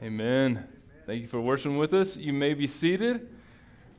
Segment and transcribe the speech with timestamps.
[0.00, 0.64] Amen.
[1.06, 2.16] Thank you for worshiping with us.
[2.16, 3.28] You may be seated.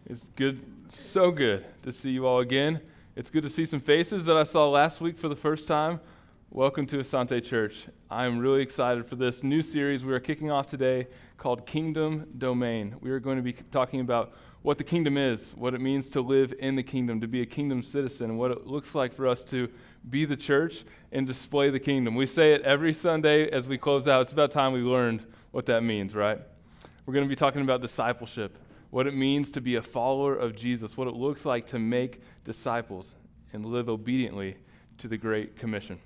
[0.06, 2.80] It's good, so good to see you all again.
[3.18, 6.00] It's good to see some faces that I saw last week for the first time.
[6.52, 7.88] Welcome to Asante Church.
[8.10, 12.96] I'm really excited for this new series we are kicking off today called Kingdom Domain.
[13.02, 14.32] We are going to be talking about
[14.62, 17.46] what the kingdom is, what it means to live in the kingdom, to be a
[17.46, 19.70] kingdom citizen, and what it looks like for us to
[20.10, 22.16] be the church and display the kingdom.
[22.16, 24.22] We say it every Sunday as we close out.
[24.22, 26.40] It's about time we learned what that means, right?
[27.06, 28.58] We're going to be talking about discipleship,
[28.90, 32.22] what it means to be a follower of Jesus, what it looks like to make
[32.44, 33.16] disciples
[33.54, 34.58] and live obediently
[35.00, 36.00] to the Great Commission.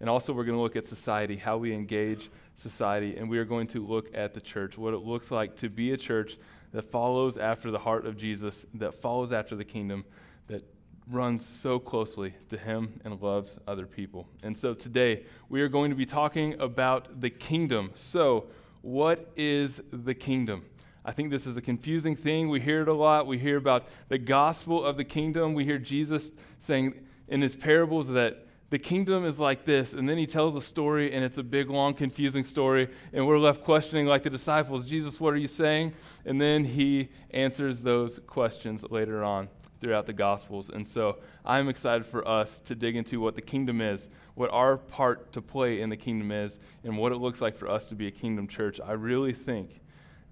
[0.00, 3.44] And also, we're going to look at society, how we engage society, and we are
[3.44, 6.38] going to look at the church, what it looks like to be a church
[6.72, 10.04] that follows after the heart of Jesus, that follows after the kingdom,
[10.46, 10.62] that
[11.10, 14.28] runs so closely to him and loves other people.
[14.42, 17.90] And so today, we are going to be talking about the kingdom.
[17.94, 18.46] So,
[18.82, 20.64] what is the kingdom?
[21.04, 22.48] I think this is a confusing thing.
[22.48, 23.26] We hear it a lot.
[23.26, 25.54] We hear about the gospel of the kingdom.
[25.54, 26.94] We hear Jesus saying
[27.28, 29.94] in his parables that the kingdom is like this.
[29.94, 32.88] And then he tells a story, and it's a big, long, confusing story.
[33.12, 35.94] And we're left questioning, like the disciples, Jesus, what are you saying?
[36.26, 39.48] And then he answers those questions later on
[39.80, 40.70] throughout the Gospels.
[40.70, 44.76] And so I'm excited for us to dig into what the kingdom is, what our
[44.76, 47.94] part to play in the kingdom is, and what it looks like for us to
[47.94, 48.80] be a kingdom church.
[48.84, 49.80] I really think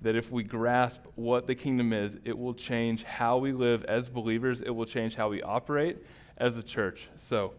[0.02, 4.08] that if we grasp what the kingdom is, it will change how we live as
[4.08, 5.98] believers, it will change how we operate
[6.36, 7.08] as a church.
[7.16, 7.54] So,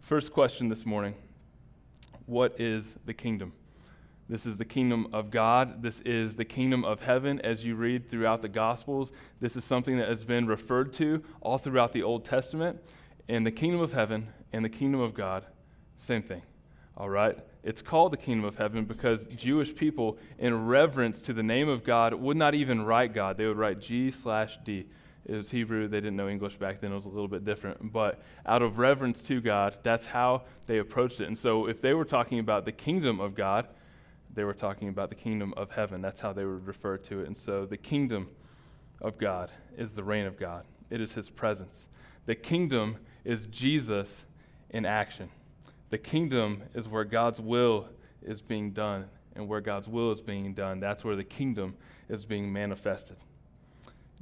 [0.00, 1.14] first question this morning
[2.26, 3.52] What is the kingdom?
[4.28, 5.82] This is the kingdom of God.
[5.82, 9.10] This is the kingdom of heaven as you read throughout the Gospels.
[9.40, 12.78] This is something that has been referred to all throughout the Old Testament.
[13.28, 15.46] And the kingdom of heaven and the kingdom of God,
[15.96, 16.42] same thing.
[16.96, 17.38] All right?
[17.62, 21.82] It's called the kingdom of heaven because Jewish people, in reverence to the name of
[21.82, 23.38] God, would not even write God.
[23.38, 24.86] They would write G slash D.
[25.24, 25.88] It was Hebrew.
[25.88, 26.92] They didn't know English back then.
[26.92, 27.92] It was a little bit different.
[27.92, 31.28] But out of reverence to God, that's how they approached it.
[31.28, 33.68] And so if they were talking about the kingdom of God,
[34.38, 36.00] they were talking about the kingdom of heaven.
[36.00, 37.26] That's how they would refer to it.
[37.26, 38.28] And so the kingdom
[39.00, 41.88] of God is the reign of God, it is his presence.
[42.26, 44.24] The kingdom is Jesus
[44.70, 45.30] in action.
[45.90, 47.88] The kingdom is where God's will
[48.22, 49.06] is being done.
[49.34, 51.74] And where God's will is being done, that's where the kingdom
[52.08, 53.16] is being manifested.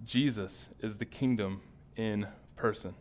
[0.06, 1.60] Jesus is the kingdom
[1.96, 2.94] in person.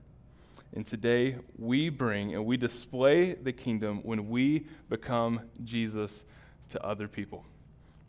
[0.74, 6.26] And today we bring and we display the kingdom when we become Jesus
[6.70, 7.46] to other people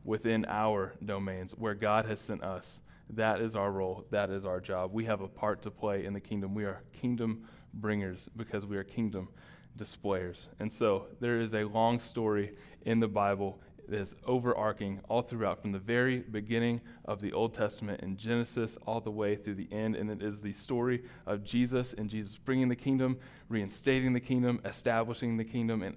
[0.05, 2.81] within our domains where God has sent us.
[3.11, 4.05] That is our role.
[4.11, 4.93] That is our job.
[4.93, 6.55] We have a part to play in the kingdom.
[6.55, 7.45] We are kingdom
[7.75, 9.29] bringers because we are kingdom
[9.77, 10.49] displayers.
[10.59, 15.61] And so there is a long story in the Bible that is overarching all throughout
[15.61, 19.73] from the very beginning of the Old Testament in Genesis all the way through the
[19.73, 19.95] end.
[19.95, 23.19] And it is the story of Jesus and Jesus bringing the kingdom,
[23.49, 25.97] reinstating the kingdom, establishing the kingdom, and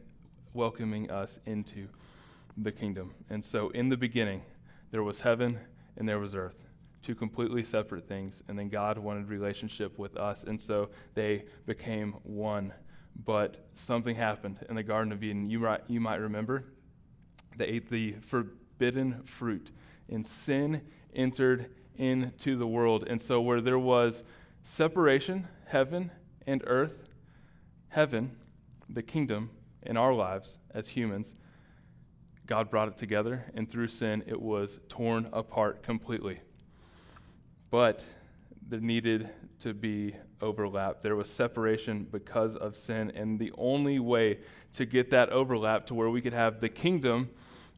[0.54, 1.88] welcoming us into
[2.62, 3.14] the kingdom.
[3.30, 4.42] And so in the beginning,
[4.92, 5.60] there was heaven
[5.98, 6.56] and there was earth,
[7.02, 8.44] two completely separate things.
[8.48, 10.44] And then God wanted relationship with us.
[10.44, 12.74] And so they became one.
[13.26, 15.50] But something happened in the Garden of Eden.
[15.50, 16.64] You might, you might remember
[17.60, 19.72] they ate the forbidden fruit,
[20.08, 20.82] and sin
[21.14, 23.06] entered into the world.
[23.08, 24.24] And so, where there was
[24.64, 26.10] separation, heaven
[26.48, 27.10] and earth,
[27.90, 28.38] heaven,
[28.88, 29.52] the kingdom
[29.84, 31.36] in our lives as humans,
[32.50, 36.40] God brought it together, and through sin, it was torn apart completely.
[37.70, 38.04] But
[38.68, 39.30] there needed
[39.60, 41.04] to be overlap.
[41.04, 44.40] There was separation because of sin, and the only way
[44.74, 47.30] to get that overlap to where we could have the kingdom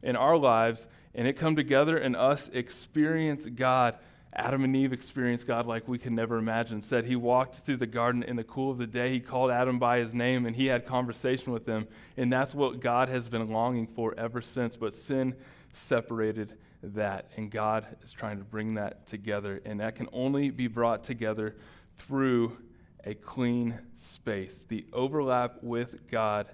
[0.02, 3.98] in our lives and it come together and us experience God
[4.34, 6.80] Adam and Eve experienced God like we could never imagine.
[6.80, 9.10] Said he walked through the garden in the cool of the day.
[9.10, 11.86] He called Adam by his name and he had conversation with him.
[12.16, 14.76] And that's what God has been longing for ever since.
[14.76, 15.34] But sin
[15.74, 17.30] separated that.
[17.36, 19.60] And God is trying to bring that together.
[19.66, 21.56] And that can only be brought together
[21.98, 22.56] through
[23.04, 24.64] a clean space.
[24.66, 26.46] The overlap with God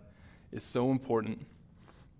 [0.50, 1.46] is so important,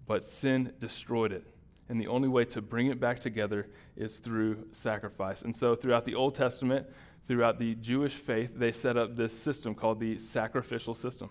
[0.06, 1.46] but sin destroyed it.
[1.88, 5.42] And the only way to bring it back together is through sacrifice.
[5.42, 6.86] And so, throughout the Old Testament,
[7.28, 11.30] throughout the Jewish faith, they set up this system called the sacrificial system,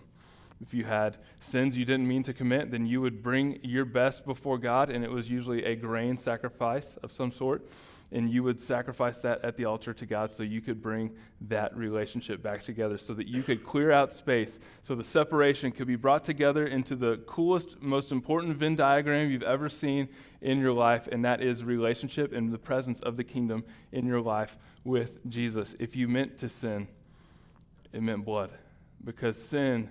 [0.60, 4.24] If you had sins you didn't mean to commit, then you would bring your best
[4.24, 7.68] before God, and it was usually a grain sacrifice of some sort.
[8.10, 11.10] And you would sacrifice that at the altar to God so you could bring
[11.42, 15.86] that relationship back together, so that you could clear out space, so the separation could
[15.86, 20.08] be brought together into the coolest, most important Venn diagram you've ever seen
[20.40, 23.62] in your life, and that is relationship and the presence of the kingdom
[23.92, 25.74] in your life with Jesus.
[25.78, 26.88] If you meant to sin,
[27.92, 28.50] it meant blood,
[29.04, 29.90] because sin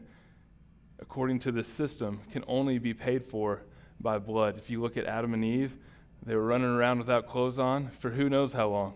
[1.00, 3.62] according to this system, can only be paid for
[4.00, 4.58] by blood.
[4.58, 5.78] If you look at Adam and Eve,
[6.27, 8.95] they were running around without clothes on for who knows how long.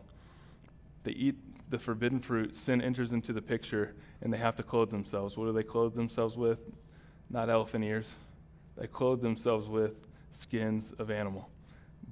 [1.03, 1.35] They eat
[1.69, 5.37] the forbidden fruit, sin enters into the picture, and they have to clothe themselves.
[5.37, 6.59] What do they clothe themselves with?
[7.29, 8.13] Not elephant ears.
[8.77, 9.93] They clothe themselves with
[10.33, 11.49] skins of animal.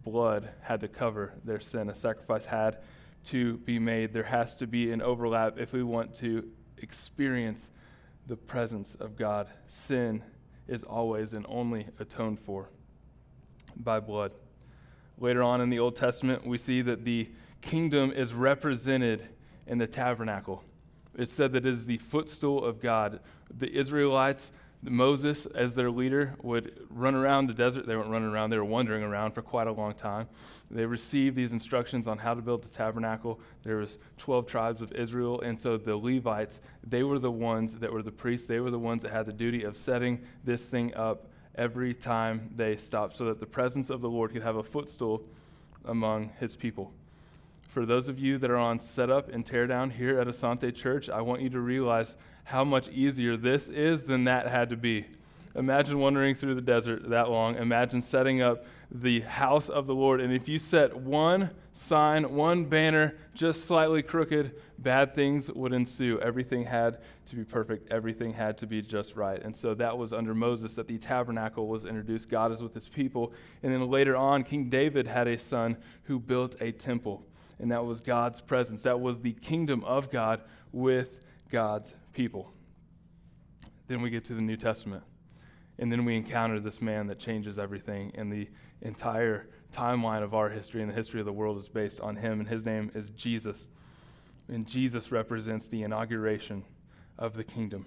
[0.05, 1.89] Blood had to cover their sin.
[1.89, 2.77] A sacrifice had
[3.25, 4.13] to be made.
[4.13, 7.69] There has to be an overlap if we want to experience
[8.27, 9.49] the presence of God.
[9.67, 10.23] Sin
[10.69, 12.69] is always and only atoned for
[13.75, 14.31] by blood.
[15.19, 17.29] Later on in the Old Testament, we see that the
[17.61, 19.27] kingdom is represented
[19.67, 20.63] in the tabernacle.
[21.17, 23.19] It's said that it is the footstool of God.
[23.51, 24.51] The Israelites
[24.81, 27.85] Moses, as their leader, would run around the desert.
[27.85, 30.29] They weren't running around, they were wandering around for quite a long time.
[30.71, 33.41] They received these instructions on how to build the tabernacle.
[33.63, 37.91] There was 12 tribes of Israel, and so the Levites, they were the ones that
[37.91, 38.47] were the priests.
[38.47, 41.27] They were the ones that had the duty of setting this thing up
[41.59, 45.21] every time they stopped so that the presence of the Lord could have a footstool
[45.83, 46.93] among his people.
[47.67, 51.21] For those of you that are on setup and teardown here at Asante Church, I
[51.21, 52.15] want you to realize
[52.45, 55.05] how much easier this is than that had to be.
[55.53, 57.57] Imagine wandering through the desert that long.
[57.57, 60.19] Imagine setting up the house of the Lord.
[60.19, 66.19] And if you set one sign, one banner just slightly crooked, bad things would ensue.
[66.19, 69.41] Everything had to be perfect, everything had to be just right.
[69.41, 72.29] And so that was under Moses that the tabernacle was introduced.
[72.29, 73.33] God is with his people.
[73.61, 77.23] And then later on, King David had a son who built a temple.
[77.59, 78.83] And that was God's presence.
[78.83, 80.41] That was the kingdom of God
[80.71, 81.21] with
[81.51, 82.51] God's people.
[83.87, 85.03] Then we get to the New Testament.
[85.79, 88.11] And then we encounter this man that changes everything.
[88.15, 88.49] And the
[88.81, 92.39] entire timeline of our history and the history of the world is based on him.
[92.39, 93.69] And his name is Jesus.
[94.49, 96.63] And Jesus represents the inauguration
[97.17, 97.85] of the kingdom.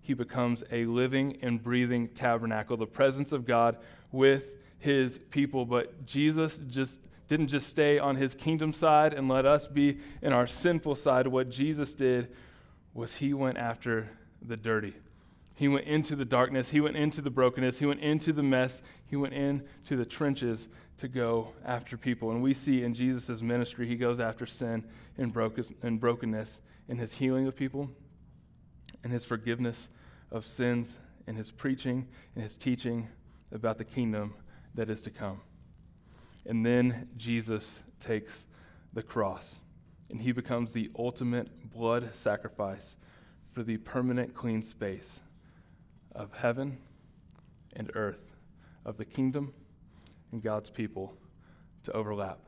[0.00, 3.76] He becomes a living and breathing tabernacle, the presence of God
[4.10, 5.66] with his people.
[5.66, 10.32] But Jesus just didn't just stay on his kingdom side and let us be in
[10.32, 11.26] our sinful side.
[11.26, 12.34] What Jesus did
[12.94, 14.08] was he went after
[14.42, 14.94] the dirty.
[15.60, 16.70] He went into the darkness.
[16.70, 17.78] He went into the brokenness.
[17.78, 18.80] He went into the mess.
[19.04, 22.30] He went into the trenches to go after people.
[22.30, 24.82] And we see in Jesus' ministry, he goes after sin
[25.18, 27.90] and, brokenness in his healing of people,
[29.04, 29.90] in his forgiveness
[30.30, 30.96] of sins,
[31.26, 33.08] in his preaching, in his teaching
[33.52, 34.32] about the kingdom
[34.76, 35.42] that is to come.
[36.46, 38.46] And then Jesus takes
[38.94, 39.56] the cross
[40.08, 42.96] and he becomes the ultimate blood sacrifice
[43.52, 45.20] for the permanent clean space
[46.14, 46.78] of heaven
[47.74, 48.36] and earth,
[48.84, 49.52] of the kingdom
[50.32, 51.14] and God's people
[51.84, 52.38] to overlap.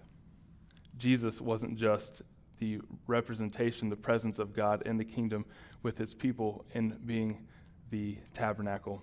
[0.99, 2.23] Jesus wasn't just
[2.59, 5.45] the representation, the presence of God in the kingdom
[5.83, 7.47] with his people in being
[7.91, 9.03] the tabernacle.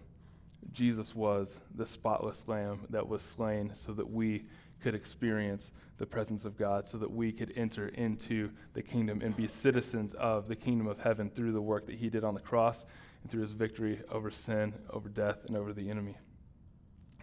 [0.71, 4.45] Jesus was the spotless lamb that was slain so that we
[4.81, 9.35] could experience the presence of God so that we could enter into the kingdom and
[9.35, 12.39] be citizens of the kingdom of heaven through the work that he did on the
[12.39, 12.85] cross
[13.21, 16.17] and through his victory over sin, over death, and over the enemy.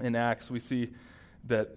[0.01, 0.91] In Acts, we see
[1.45, 1.77] that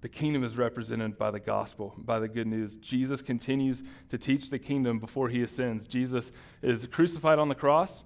[0.00, 2.76] the kingdom is represented by the gospel, by the good news.
[2.76, 5.86] Jesus continues to teach the kingdom before he ascends.
[5.86, 6.30] Jesus
[6.62, 8.04] is crucified on the cross.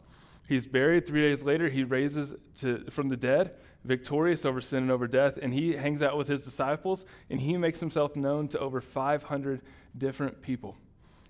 [0.49, 1.07] He's buried.
[1.07, 5.39] Three days later, he raises to, from the dead victorious over sin and over death,
[5.41, 9.61] and he hangs out with his disciples, and he makes himself known to over 500
[9.97, 10.77] different people.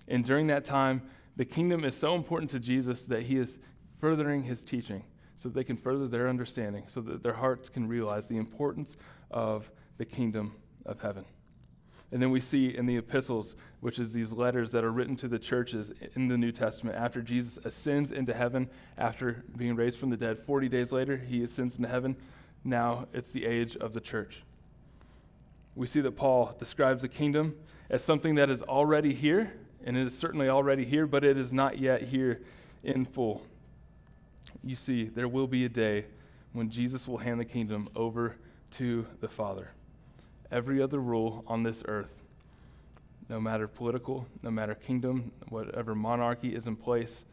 [0.07, 1.01] And during that time,
[1.35, 3.57] the kingdom is so important to Jesus that he is
[4.03, 5.01] furthering his teaching
[5.37, 8.97] so that they can further their understanding, so that their hearts can realize the importance
[9.31, 10.53] of the kingdom
[10.85, 11.23] of heaven.
[12.11, 15.29] And then we see in the epistles, which is these letters that are written to
[15.29, 20.09] the churches in the New Testament, after Jesus ascends into heaven, after being raised from
[20.09, 22.17] the dead, 40 days later, he ascends into heaven.
[22.65, 24.43] Now it's the age of the church.
[25.75, 27.55] We see that Paul describes the kingdom
[27.89, 29.53] as something that is already here,
[29.85, 32.41] and it is certainly already here, but it is not yet here
[32.83, 33.45] in full.
[34.63, 36.05] You see, there will be a day
[36.53, 38.37] when Jesus will hand the kingdom over
[38.71, 39.69] to the Father.
[40.51, 42.13] Every other rule on this earth,
[43.27, 47.23] no matter political, no matter kingdom, whatever monarchy is in place,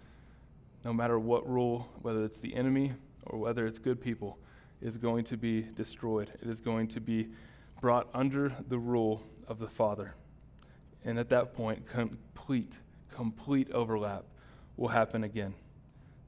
[0.85, 2.93] no matter what rule, whether it's the enemy
[3.27, 4.39] or whether it's good people,
[4.81, 6.31] is going to be destroyed.
[6.43, 7.29] It is going to be
[7.81, 10.15] brought under the rule of the Father.
[11.05, 12.73] And at that point, complete,
[13.15, 14.25] complete overlap
[14.77, 15.55] will happen again.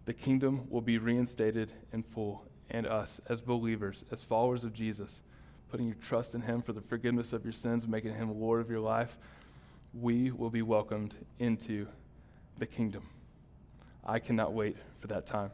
[0.04, 5.20] The kingdom will be reinstated in full, and us, as believers, as followers of Jesus,
[5.70, 8.70] putting your trust in Him for the forgiveness of your sins, making Him Lord of
[8.70, 9.16] your life,
[9.94, 11.86] we will be welcomed into
[12.58, 13.02] the kingdom.
[14.04, 15.50] I cannot wait for that time.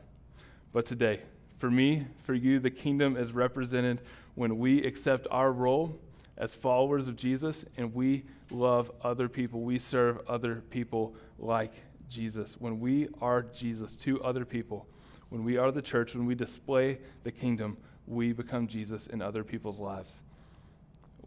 [0.72, 1.20] But today,
[1.58, 4.00] for me, for you, the kingdom is represented
[4.34, 5.98] when we accept our role
[6.36, 9.60] as followers of Jesus and we love other people.
[9.62, 11.72] We serve other people like
[12.08, 12.56] Jesus.
[12.58, 14.86] When we are Jesus to other people,
[15.28, 19.44] when we are the church, when we display the kingdom, we become Jesus in other
[19.44, 20.12] people's lives.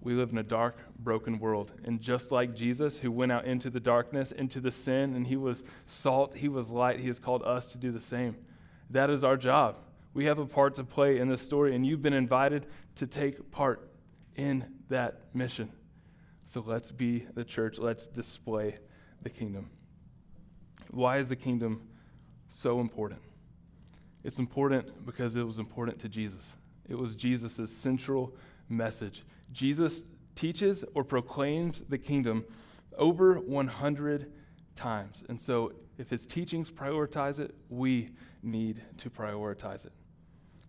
[0.02, 1.72] We live in a dark, broken world.
[1.84, 5.36] And just like Jesus, who went out into the darkness, into the sin, and he
[5.36, 8.36] was salt, he was light, he has called us to do the same.
[8.90, 9.76] That is our job.
[10.14, 13.52] We have a part to play in this story, and you've been invited to take
[13.52, 13.92] part
[14.36, 15.72] in that mission.
[16.48, 17.78] So let's be the church.
[17.78, 18.78] Let's display
[19.22, 19.70] the kingdom.
[20.92, 21.82] Why is the kingdom
[22.50, 23.22] so important?
[24.24, 26.44] It's important because it was important to Jesus.
[26.88, 28.36] It was Jesus' central
[28.70, 29.24] message.
[29.52, 30.04] Jesus
[30.36, 32.46] teaches or proclaims the kingdom
[32.98, 34.32] over 100
[34.76, 35.24] times.
[35.30, 38.10] And so, if his teachings prioritize it, we
[38.44, 39.94] need to prioritize it.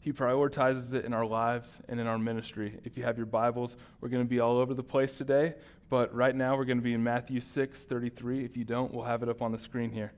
[0.02, 2.76] He prioritizes it in our lives and in our ministry.
[2.82, 5.54] If you have your Bibles, we're going to be all over the place today,
[5.88, 8.44] but right now we're going to be in Matthew 6 33.
[8.44, 10.12] If you don't, we'll have it up on the screen here.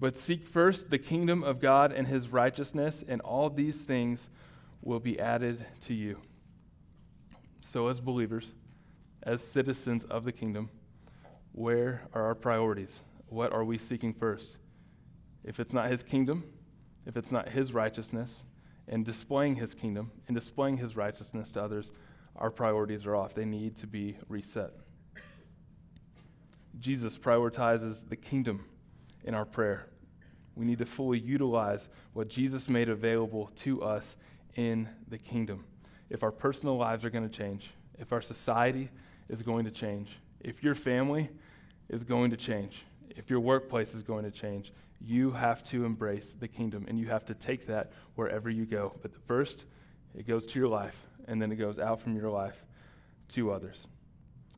[0.00, 4.28] But seek first the kingdom of God and his righteousness, and all these things
[4.82, 6.18] will be added to you.
[7.60, 8.50] So, as believers,
[9.22, 10.70] as citizens of the kingdom,
[11.52, 12.98] where are our priorities?
[13.28, 14.58] What are we seeking first?
[15.44, 16.42] If it's not his kingdom,
[17.06, 18.42] if it's not his righteousness,
[18.88, 21.90] and displaying his kingdom and displaying his righteousness to others,
[22.36, 23.34] our priorities are off.
[23.34, 24.70] They need to be reset.
[26.80, 28.64] Jesus prioritizes the kingdom
[29.24, 29.86] in our prayer.
[30.56, 34.16] We need to fully utilize what Jesus made available to us
[34.56, 35.64] in the kingdom.
[36.10, 38.90] If our personal lives are going to change, if our society
[39.28, 41.30] is going to change, if your family
[41.88, 42.82] is going to change,
[43.16, 44.72] if your workplace is going to change,
[45.04, 48.94] you have to embrace the kingdom and you have to take that wherever you go.
[49.02, 49.66] But first,
[50.16, 52.64] it goes to your life, and then it goes out from your life
[53.30, 53.86] to others.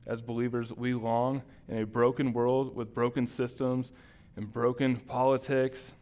[0.07, 3.93] As believers, we long in a broken world with broken systems
[4.37, 5.93] and broken politics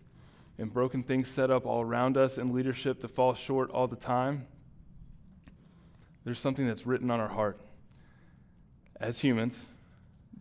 [0.59, 3.97] and broken things set up all around us and leadership to fall short all the
[3.97, 4.47] time.
[6.25, 7.61] There's something that's written on our heart
[9.01, 9.59] as humans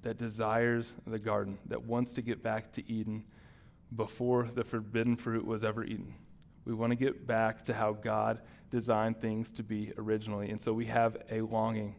[0.02, 3.24] that desires the garden, that wants to get back to Eden
[3.96, 6.16] before the forbidden fruit was ever eaten.
[6.66, 10.50] We want to get back to how God designed things to be originally.
[10.50, 11.96] And so we have a longing,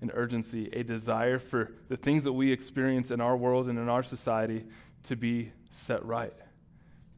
[0.00, 3.88] an urgency, a desire for the things that we experience in our world and in
[3.88, 4.64] our society
[5.04, 6.34] to be set right.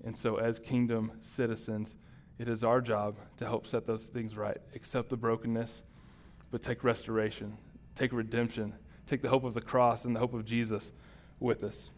[0.04, 1.96] And so, as kingdom citizens,
[2.38, 5.82] it is our job to help set those things right, accept the brokenness,
[6.50, 7.56] but take restoration,
[7.94, 8.74] take redemption,
[9.06, 10.92] take the hope of the cross and the hope of Jesus
[11.38, 11.90] with us.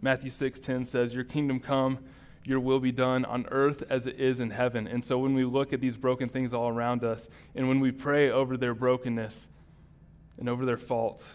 [0.00, 1.98] Matthew 6:10 says, "Your kingdom come,
[2.44, 5.44] your will be done on earth as it is in heaven." And so when we
[5.44, 9.46] look at these broken things all around us and when we pray over their brokenness
[10.38, 11.34] and over their faults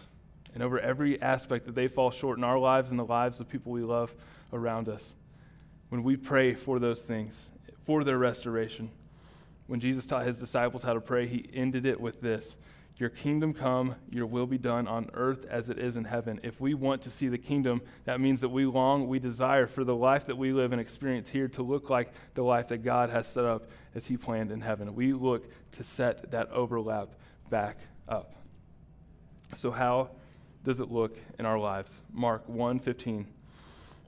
[0.53, 3.49] and over every aspect that they fall short in our lives and the lives of
[3.49, 4.15] people we love
[4.53, 5.13] around us,
[5.89, 7.39] when we pray for those things,
[7.83, 8.89] for their restoration,
[9.67, 12.55] when Jesus taught his disciples how to pray, he ended it with this
[12.97, 16.39] your kingdom come, your will be done on earth as it is in heaven.
[16.43, 19.83] If we want to see the kingdom, that means that we long, we desire for
[19.83, 23.09] the life that we live and experience here to look like the life that God
[23.09, 24.93] has set up as He planned in heaven.
[24.93, 27.09] We look to set that overlap
[27.49, 28.35] back up.
[29.55, 30.11] So, how
[30.63, 31.99] does it look in our lives?
[32.11, 33.27] Mark 1 15.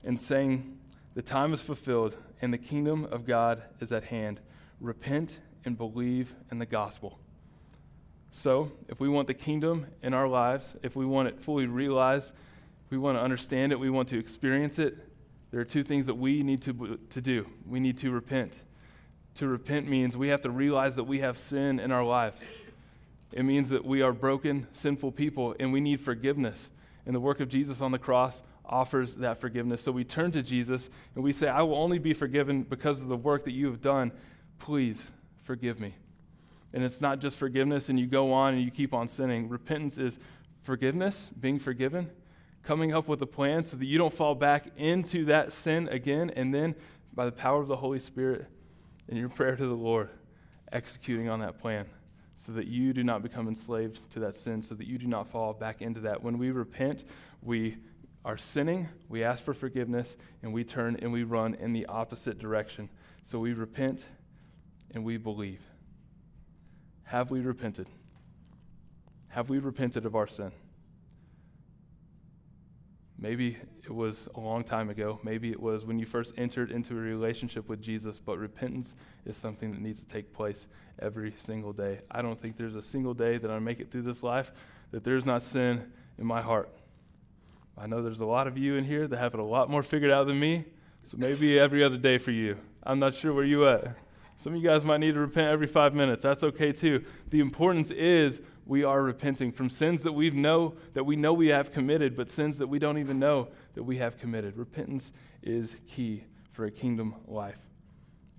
[0.04, 0.78] And saying,
[1.16, 4.40] The time is fulfilled and the kingdom of God is at hand.
[4.80, 7.20] Repent and believe in the gospel.
[8.38, 12.34] So, if we want the kingdom in our lives, if we want it fully realized,
[12.90, 14.98] we want to understand it, we want to experience it,
[15.52, 17.48] there are two things that we need to, to do.
[17.66, 18.52] We need to repent.
[19.36, 22.38] To repent means we have to realize that we have sin in our lives.
[23.32, 26.70] It means that we are broken, sinful people, and we need forgiveness.
[27.06, 29.82] And the work of Jesus on the cross offers that forgiveness.
[29.82, 33.08] So we turn to Jesus and we say, I will only be forgiven because of
[33.08, 34.12] the work that you have done.
[34.60, 35.02] Please
[35.44, 35.96] forgive me.
[36.76, 39.48] And it's not just forgiveness and you go on and you keep on sinning.
[39.48, 40.20] Repentance is
[40.62, 42.12] forgiveness, being forgiven,
[42.64, 46.32] coming up with a plan so that you don't fall back into that sin again.
[46.36, 46.76] And then
[47.14, 48.46] by the power of the Holy Spirit,
[49.08, 50.10] in your prayer to the Lord,
[50.70, 51.86] executing on that plan
[52.36, 55.30] so that you do not become enslaved to that sin, so that you do not
[55.30, 56.22] fall back into that.
[56.22, 57.06] When we repent,
[57.42, 57.78] we
[58.26, 62.38] are sinning, we ask for forgiveness, and we turn and we run in the opposite
[62.38, 62.90] direction.
[63.24, 64.04] So we repent
[64.94, 65.62] and we believe.
[67.06, 67.88] Have we repented?
[69.30, 70.52] Have we repented of our sin?
[73.18, 75.20] Maybe it was a long time ago.
[75.24, 78.94] Maybe it was when you first entered into a relationship with Jesus, but repentance
[79.26, 80.68] is something that needs to take place
[81.00, 82.02] every single day.
[82.12, 84.52] I don't think there's a single day that I make it through this life
[84.92, 86.70] that there's not sin in my heart.
[87.78, 89.84] I know there's a lot of you in here that have it a lot more
[89.84, 90.66] figured out than me,
[91.06, 92.58] so maybe every other day for you.
[92.84, 93.96] I'm not sure where you at.
[94.38, 96.24] Some of you guys might need to repent every five minutes.
[96.24, 97.04] That's okay too.
[97.30, 101.48] The importance is we are repenting from sins that we know that we know we
[101.48, 104.58] have committed, but sins that we don't even know that we have committed.
[104.58, 105.12] Repentance
[105.42, 107.60] is key for a kingdom life,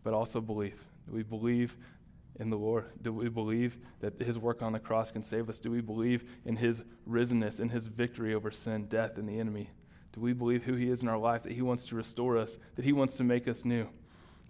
[0.02, 0.76] but also belief.
[1.08, 1.76] Do we believe
[2.38, 2.86] in the Lord?
[3.00, 5.58] Do we believe that His work on the cross can save us?
[5.58, 9.70] Do we believe in His risenness in His victory over sin, death, and the enemy?
[10.12, 12.56] Do we believe who He is in our life, that He wants to restore us,
[12.74, 13.88] that He wants to make us new,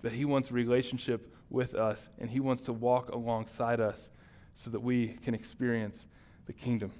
[0.03, 4.09] that He wants relationship with us, and He wants to walk alongside us
[4.55, 6.07] so that we can experience
[6.47, 6.93] the kingdom?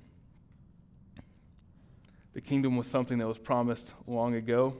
[2.35, 4.77] The kingdom was something that was promised long ago.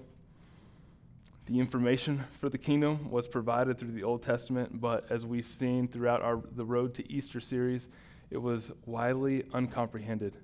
[1.47, 5.89] The information for the kingdom was provided through the Old Testament, but as we've seen
[5.89, 7.89] throughout our, the Road to Easter series,
[8.31, 10.37] it was widely uncomprehended.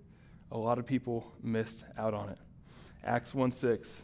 [0.52, 2.38] A lot of people missed out on it.
[3.05, 4.02] Acts 1 6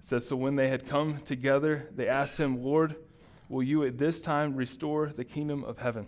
[0.00, 2.94] says, So when they had come together, they asked him, Lord,
[3.48, 6.06] will you at this time restore the kingdom of heaven?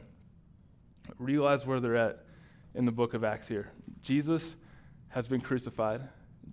[1.18, 2.24] Realize where they're at
[2.74, 3.70] in the book of Acts here.
[4.02, 4.54] Jesus
[5.08, 6.02] has been crucified.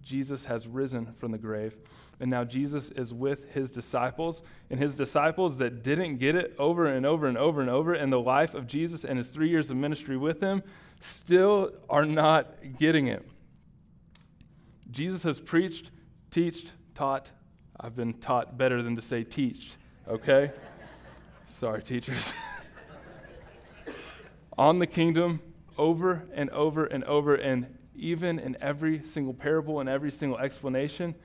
[0.01, 1.75] Jesus has risen from the grave.
[2.19, 4.41] And now Jesus is with his disciples.
[4.69, 8.09] And his disciples that didn't get it over and over and over and over in
[8.09, 10.63] the life of Jesus and his three years of ministry with him
[10.99, 13.25] still are not getting it.
[14.91, 15.91] Jesus has preached,
[16.31, 17.29] teached, taught.
[17.79, 19.75] I've been taught better than to say teached,
[20.07, 20.51] okay?
[21.47, 22.33] Sorry, teachers.
[24.57, 25.41] On the kingdom
[25.77, 27.35] over and over and over.
[27.35, 31.15] And even in every single parable and every single explanation,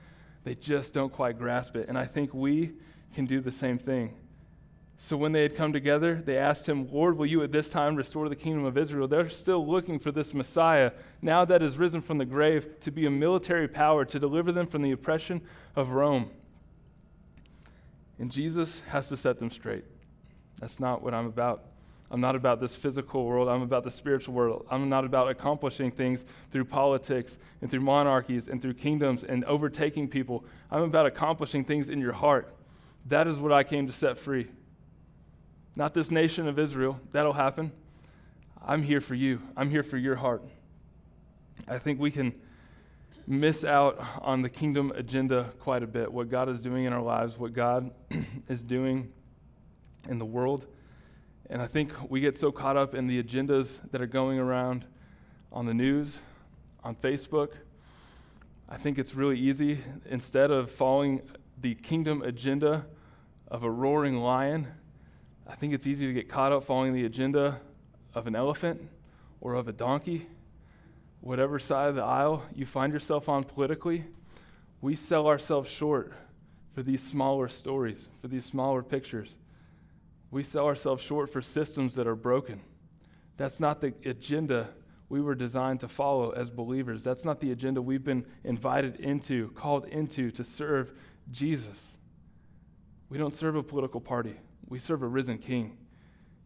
[0.43, 1.87] they just don't quite grasp it.
[1.89, 2.73] And I think we
[3.13, 4.13] can do the same thing.
[4.97, 7.95] So when they had come together, they asked him, Lord, will you at this time
[7.95, 9.07] restore the kingdom of Israel?
[9.07, 10.91] They're still looking for this Messiah,
[11.23, 14.67] now that is risen from the grave, to be a military power, to deliver them
[14.67, 15.41] from the oppression
[15.75, 16.29] of Rome.
[18.19, 19.85] And Jesus has to set them straight.
[20.61, 21.65] That's not what I'm about.
[22.11, 23.47] I'm not about this physical world.
[23.47, 24.65] I'm about the spiritual world.
[24.69, 30.09] I'm not about accomplishing things through politics and through monarchies and through kingdoms and overtaking
[30.09, 30.45] people.
[30.69, 32.53] I'm about accomplishing things in your heart.
[33.07, 34.49] That is what I came to set free.
[35.75, 36.99] Not this nation of Israel.
[37.13, 37.71] That'll happen.
[38.63, 39.41] I'm here for you.
[39.55, 40.43] I'm here for your heart.
[41.67, 42.33] I think we can
[43.25, 46.11] miss out on the kingdom agenda quite a bit.
[46.11, 47.91] What God is doing in our lives, what God
[48.49, 49.13] is doing
[50.09, 50.65] in the world
[51.51, 54.85] and I think we get so caught up in the agendas that are going around
[55.51, 56.17] on the news,
[56.81, 57.49] on Facebook.
[58.69, 61.21] I think it's really easy, instead of following
[61.59, 62.85] the kingdom agenda
[63.49, 64.65] of a roaring lion,
[65.45, 67.59] I think it's easy to get caught up following the agenda
[68.13, 68.87] of an elephant
[69.41, 70.27] or of a donkey.
[71.19, 74.05] Whatever side of the aisle you find yourself on politically,
[74.79, 76.13] we sell ourselves short
[76.73, 79.35] for these smaller stories, for these smaller pictures.
[80.31, 82.61] We sell ourselves short for systems that are broken.
[83.37, 84.69] That's not the agenda
[85.09, 87.03] we were designed to follow as believers.
[87.03, 90.93] That's not the agenda we've been invited into, called into to serve
[91.29, 91.87] Jesus.
[93.09, 94.35] We don't serve a political party,
[94.69, 95.77] we serve a risen king.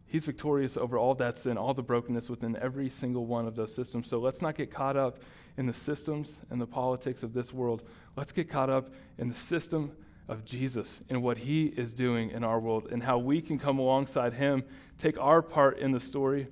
[0.08, 3.74] He's victorious over all that sin, all the brokenness within every single one of those
[3.74, 4.08] systems.
[4.08, 5.18] So let's not get caught up
[5.56, 7.82] in the systems and the politics of this world.
[8.16, 9.92] Let's get caught up in the system
[10.28, 13.78] of Jesus and what he is doing in our world and how we can come
[13.78, 14.64] alongside him,
[14.98, 16.48] take our part in the story,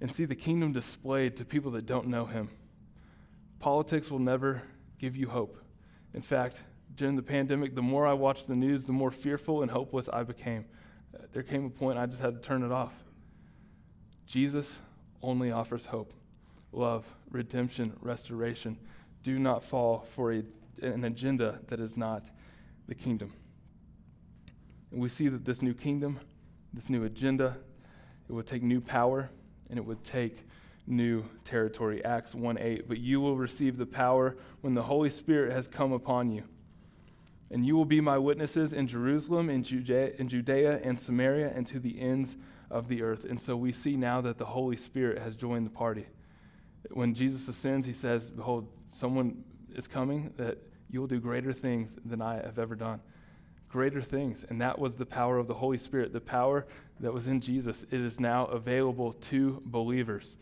[0.00, 2.48] and see the kingdom displayed to people that don't know him.
[3.60, 4.62] Politics will never
[4.98, 5.58] give you hope.
[6.14, 6.58] In fact,
[6.94, 10.24] during the pandemic, the more I watched the news, the more fearful and hopeless I
[10.24, 10.64] became.
[11.14, 12.92] Uh, there came a point I just had to turn it off.
[14.26, 14.78] Jesus
[15.22, 16.12] only offers hope,
[16.72, 18.76] love, redemption, restoration.
[19.22, 20.42] Do not fall for a,
[20.82, 22.24] an agenda that is not
[22.88, 23.32] the kingdom.
[24.90, 26.18] And we see that this new kingdom,
[26.72, 27.56] this new agenda,
[28.28, 29.30] it would take new power
[29.68, 30.46] and it would take
[30.86, 32.04] new territory.
[32.04, 32.88] Acts 1 8.
[32.88, 36.42] But you will receive the power when the Holy Spirit has come upon you.
[37.50, 41.66] And you will be my witnesses in Jerusalem, in Judea, in Judea and Samaria, and
[41.66, 42.36] to the ends
[42.70, 43.24] of the earth.
[43.24, 46.06] And so we see now that the Holy Spirit has joined the party.
[46.90, 50.58] When Jesus ascends, he says, Behold, someone is coming that
[50.90, 53.00] you will do greater things than I have ever done.
[53.68, 54.44] Greater things.
[54.48, 56.66] And that was the power of the Holy Spirit, the power
[57.00, 57.84] that was in Jesus.
[57.90, 60.36] It is now available to believers.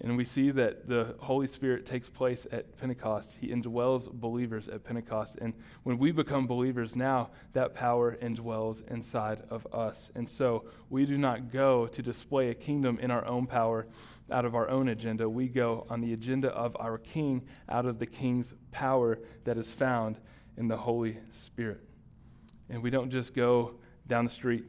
[0.00, 3.34] And we see that the Holy Spirit takes place at Pentecost.
[3.40, 5.36] He indwells believers at Pentecost.
[5.40, 10.10] And when we become believers now, that power indwells inside of us.
[10.14, 13.88] And so we do not go to display a kingdom in our own power
[14.30, 15.28] out of our own agenda.
[15.28, 19.72] We go on the agenda of our King out of the King's power that is
[19.72, 20.18] found
[20.56, 21.80] in the Holy Spirit.
[22.70, 23.74] And we don't just go
[24.06, 24.64] down the street,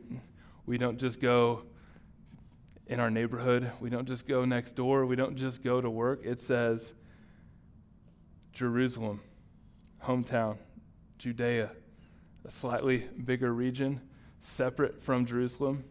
[0.66, 1.64] we don't just go
[2.90, 3.72] in our neighborhood.
[3.80, 5.06] We don't just go next door.
[5.06, 6.22] We don't just go to work.
[6.26, 6.94] It says
[8.52, 9.22] Jerusalem,
[10.04, 10.58] hometown,
[11.20, 11.72] Judea,
[12.44, 14.02] a slightly bigger region,
[14.40, 15.84] separate from Jerusalem,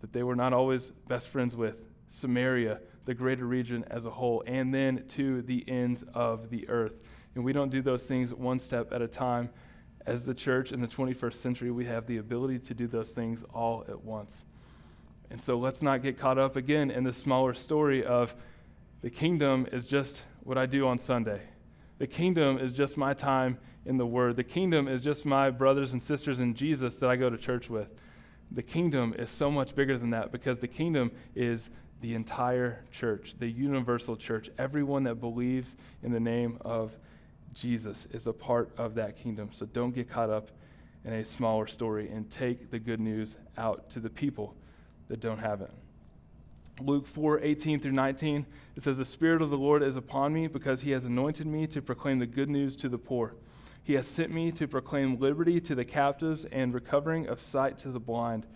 [0.00, 1.76] that they were not always best friends with,
[2.08, 6.94] Samaria, the greater region as a whole, and then to the ends of the earth.
[7.34, 9.50] And we don't do those things one step at a time.
[10.06, 13.44] As the church in the 21st century, we have the ability to do those things
[13.52, 14.44] all at once.
[15.32, 18.34] And so let's not get caught up again in the smaller story of
[19.00, 21.40] the kingdom is just what I do on Sunday.
[21.96, 24.36] The kingdom is just my time in the Word.
[24.36, 27.70] The kingdom is just my brothers and sisters in Jesus that I go to church
[27.70, 27.88] with.
[28.50, 31.70] The kingdom is so much bigger than that because the kingdom is
[32.02, 34.50] the entire church, the universal church.
[34.58, 36.92] Everyone that believes in the name of
[37.54, 39.48] Jesus is a part of that kingdom.
[39.50, 40.50] So don't get caught up
[41.06, 44.56] in a smaller story and take the good news out to the people
[45.12, 45.70] that don't have it.
[46.80, 50.46] Luke 4 18 through 19, it says, The Spirit of the Lord is upon me
[50.46, 53.34] because he has anointed me to proclaim the good news to the poor.
[53.84, 57.90] He has sent me to proclaim liberty to the captives and recovering of sight to
[57.90, 58.46] the blind,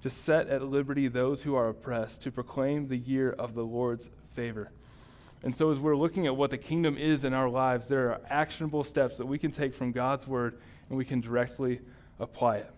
[0.00, 4.08] to set at liberty those who are oppressed, to proclaim the year of the Lord's
[4.30, 4.72] favor.
[5.42, 8.22] And so, as we're looking at what the kingdom is in our lives, there are
[8.30, 11.80] actionable steps that we can take from God's word and we can directly
[12.18, 12.70] apply it.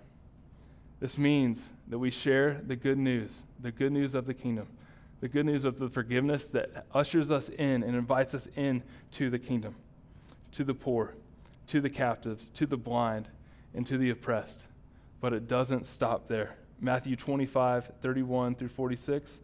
[0.98, 4.66] This means that we share the good news, the good news of the kingdom,
[5.20, 9.31] the good news of the forgiveness that ushers us in and invites us in to
[9.31, 9.74] the kingdom,
[10.53, 11.14] to the poor,
[11.66, 13.29] to the captives, to the blind,
[13.74, 14.61] and to the oppressed.
[15.20, 16.57] But it doesn't stop there.
[16.81, 19.40] Matthew 25, 31 through 46.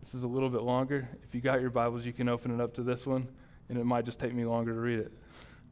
[0.00, 1.08] This is a little bit longer.
[1.22, 3.28] If you got your Bibles, you can open it up to this one,
[3.68, 5.12] and it might just take me longer to read it.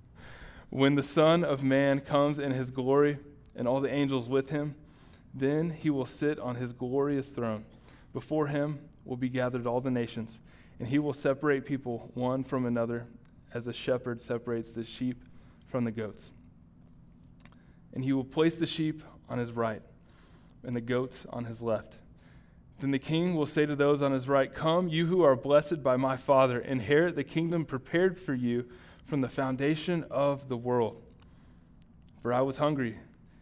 [0.70, 3.18] when the Son of Man comes in his glory
[3.56, 4.74] and all the angels with him,
[5.34, 7.64] then he will sit on his glorious throne.
[8.12, 10.40] Before him will be gathered all the nations,
[10.78, 13.06] and he will separate people one from another
[13.54, 15.22] as a shepherd separates the sheep
[15.68, 16.30] from the goats.
[17.94, 19.82] And he will place the sheep on his right
[20.64, 21.94] and the goats on his left.
[22.80, 25.82] Then the king will say to those on his right, Come, you who are blessed
[25.82, 28.66] by my Father, inherit the kingdom prepared for you
[29.04, 31.00] from the foundation of the world.
[32.22, 32.98] For I was hungry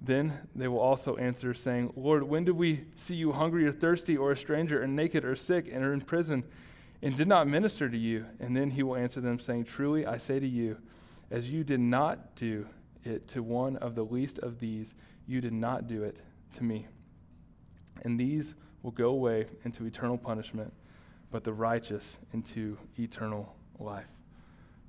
[0.00, 4.16] Then they will also answer, saying, Lord, when did we see you hungry or thirsty
[4.16, 6.44] or a stranger or naked or sick and are in prison
[7.02, 8.26] and did not minister to you?
[8.38, 10.78] And then he will answer them, saying, Truly I say to you,
[11.30, 12.66] as you did not do
[13.04, 14.94] it to one of the least of these,
[15.26, 16.16] you did not do it
[16.54, 16.86] to me.
[18.02, 20.72] And these will go away into eternal punishment,
[21.30, 24.06] but the righteous into eternal life.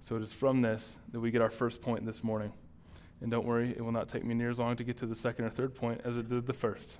[0.01, 2.53] So it is from this that we get our first point this morning.
[3.21, 5.15] And don't worry, it will not take me near as long to get to the
[5.15, 6.97] second or third point as it did the first.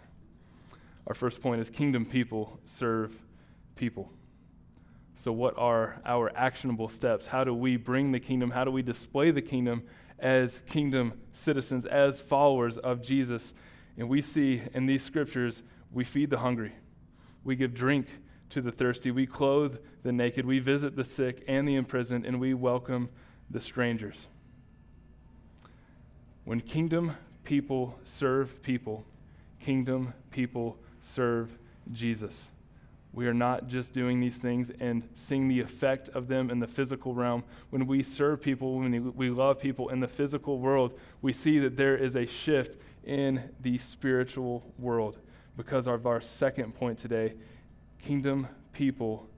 [1.08, 3.18] Our first point is kingdom people serve
[3.76, 4.12] people.
[5.16, 7.26] So, what are our actionable steps?
[7.26, 8.52] How do we bring the kingdom?
[8.52, 9.84] How do we display the kingdom
[10.18, 13.54] as kingdom citizens, as followers of Jesus?
[13.98, 16.74] And we see in these scriptures, We feed the hungry.
[17.44, 18.08] We give drink
[18.52, 19.12] to the thirsty.
[19.12, 20.46] We clothe the naked.
[20.46, 23.10] We visit the sick and the imprisoned, and we welcome
[23.50, 24.28] the strangers.
[26.50, 29.06] When kingdom people serve people,
[29.60, 31.56] kingdom people serve
[31.92, 32.46] Jesus.
[33.14, 36.66] We are not just doing these things and seeing the effect of them in the
[36.66, 37.44] physical realm.
[37.70, 41.78] When we serve people, when we love people in the physical world, we see that
[41.78, 45.20] there is a shift in the spiritual world
[45.56, 47.36] because of our second point today
[48.02, 49.30] kingdom people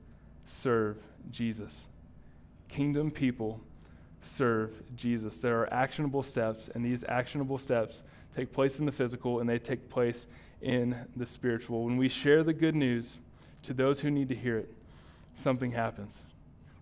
[0.46, 0.96] serve
[1.30, 1.90] Jesus.
[2.70, 3.60] Kingdom people
[4.22, 5.40] serve Jesus.
[5.40, 8.04] There are actionable steps, and these actionable steps
[8.36, 10.28] take place in the physical and they take place
[10.62, 11.86] in the spiritual.
[11.86, 13.18] When we share the good news
[13.64, 14.74] to those who need to hear it,
[15.36, 16.18] something happens.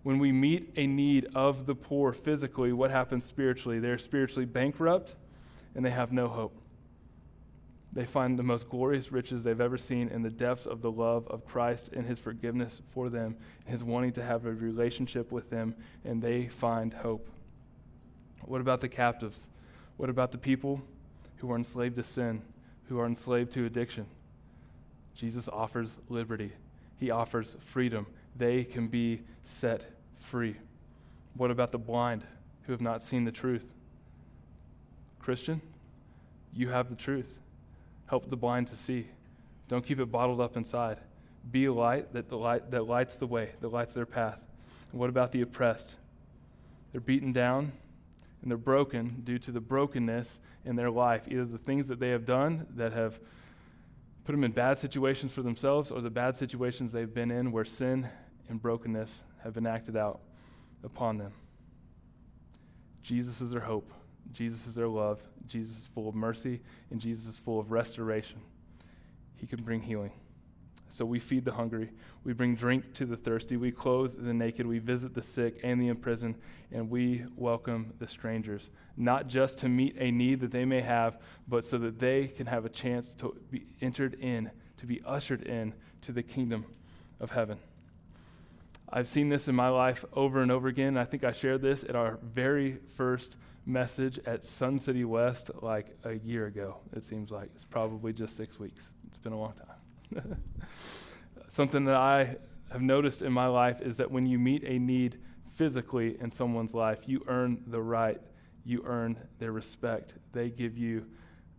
[0.04, 3.80] When we meet a need of the poor physically, what happens spiritually?
[3.80, 5.15] They're spiritually bankrupt
[5.75, 6.56] and they have no hope.
[7.91, 11.28] They find the most glorious riches they've ever seen in the depths of the love
[11.28, 15.75] of Christ and his forgiveness for them, his wanting to have a relationship with them,
[16.06, 17.28] and they find hope.
[18.45, 19.39] What about the captives?
[19.97, 20.82] What about the people
[21.38, 22.41] who are enslaved to sin,
[22.88, 24.06] who are enslaved to addiction?
[25.15, 26.54] Jesus offers liberty,
[26.99, 28.06] he offers freedom.
[28.36, 29.86] They can be set
[30.19, 30.56] free.
[31.36, 32.23] What about the blind
[32.63, 33.65] who have not seen the truth?
[35.19, 35.62] Christian,
[36.54, 37.38] you have the truth.
[38.09, 39.07] Help the blind to see.
[39.67, 40.97] Don't keep it bottled up inside.
[41.51, 44.43] Be a light that, the light that lights the way, that lights their path.
[44.91, 45.95] And what about the oppressed?
[46.91, 47.71] They're beaten down
[48.41, 52.09] and they're broken due to the brokenness in their life, either the things that they
[52.09, 53.19] have done that have
[54.25, 57.65] put them in bad situations for themselves or the bad situations they've been in where
[57.65, 58.07] sin
[58.49, 59.11] and brokenness
[59.43, 60.19] have been acted out
[60.83, 61.31] upon them.
[63.03, 63.91] Jesus is their hope.
[64.33, 65.19] Jesus is their love.
[65.47, 66.61] Jesus is full of mercy,
[66.91, 68.39] and Jesus is full of restoration.
[69.35, 70.11] He can bring healing.
[70.91, 71.91] So we feed the hungry,
[72.23, 75.79] we bring drink to the thirsty, we clothe the naked, we visit the sick and
[75.79, 76.35] the imprisoned,
[76.71, 81.19] and we welcome the strangers, not just to meet a need that they may have,
[81.47, 85.43] but so that they can have a chance to be entered in, to be ushered
[85.43, 86.65] in to the kingdom
[87.19, 87.59] of heaven.
[88.91, 90.97] I've seen this in my life over and over again.
[90.97, 93.35] I think I shared this at our very first
[93.69, 96.77] message at Sun City West like a year ago.
[96.93, 98.89] It seems like it's probably just six weeks.
[99.08, 100.38] It's been a long time.
[101.47, 102.38] Something that I
[102.71, 105.19] have noticed in my life is that when you meet a need
[105.55, 108.19] physically in someone's life, you earn the right,
[108.65, 110.13] you earn their respect.
[110.34, 111.05] They give you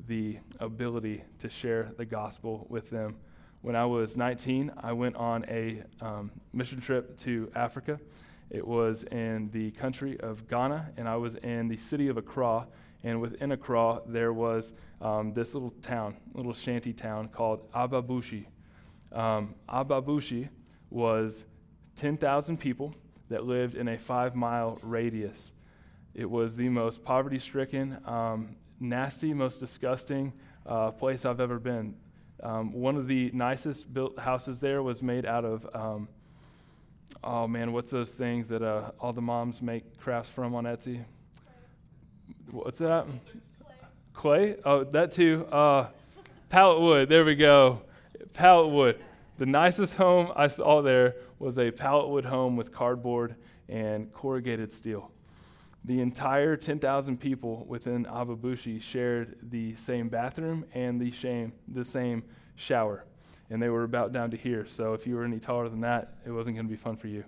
[0.07, 3.17] the ability to share the gospel with them.
[3.63, 8.01] When I was 19, I went on a um, mission trip to Africa
[8.51, 12.67] it was in the country of Ghana, and I was in the city of Accra.
[13.03, 18.47] And within Accra, there was um, this little town, little shanty town called Ababushi.
[19.13, 20.49] Um, Ababushi
[20.91, 21.45] was
[21.97, 22.95] 10,000 people
[23.29, 25.53] that lived in a five mile radius.
[26.15, 30.33] It was the most poverty stricken, um, nasty, most disgusting
[30.67, 31.95] uh, place I've ever been.
[32.43, 36.09] Um, one of the nicest built houses there was made out of um,
[37.23, 41.05] oh man, what's those things that uh, all the moms make crafts from on Etsy?
[42.51, 43.07] What's that?
[44.15, 44.57] Clay?
[44.65, 45.47] Oh, that too.
[45.47, 45.89] Uh,
[46.49, 47.09] pallet wood.
[47.09, 47.83] There we go.
[48.35, 49.01] Pallet wood.
[49.39, 53.37] The nicest home I saw there was a pallet wood home with cardboard
[53.69, 55.11] and corrugated steel.
[55.85, 62.23] The entire 10,000 people within Ababushi shared the same bathroom and the, same, the same
[62.57, 63.05] shower
[63.51, 64.65] and they were about down to here.
[64.67, 67.09] So if you were any taller than that, it wasn't going to be fun for
[67.09, 67.25] you.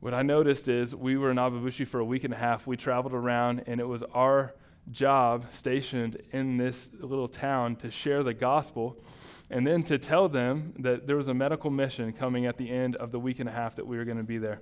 [0.00, 2.66] What I noticed is we were in Ababushi for a week and a half.
[2.66, 4.52] We traveled around, and it was our
[4.90, 9.00] job stationed in this little town to share the gospel
[9.48, 12.96] and then to tell them that there was a medical mission coming at the end
[12.96, 14.60] of the week and a half that we were going to be there.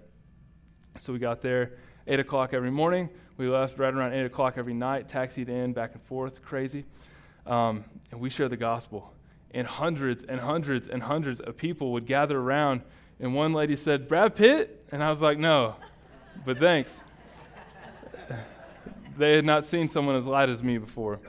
[0.99, 3.09] So we got there 8 o'clock every morning.
[3.37, 6.85] We left right around 8 o'clock every night, taxied in, back and forth, crazy.
[7.47, 9.15] Um, and we shared the gospel
[9.53, 12.83] and hundreds and hundreds and hundreds of people would gather around.
[13.19, 14.85] And one lady said, Brad Pitt?
[14.93, 15.77] And I was like, no,
[16.45, 17.01] but thanks.
[19.17, 21.21] they had not seen someone as light as me before.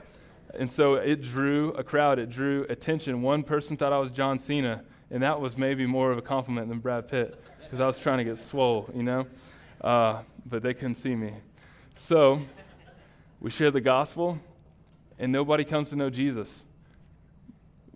[0.54, 3.22] And so it drew a crowd, it drew attention.
[3.22, 6.68] One person thought I was John Cena, and that was maybe more of a compliment
[6.68, 9.26] than Brad Pitt because I was trying to get swole, you know?
[9.80, 11.32] Uh, but they couldn't see me.
[11.94, 12.42] So
[13.40, 14.38] we share the gospel,
[15.18, 16.62] and nobody comes to know Jesus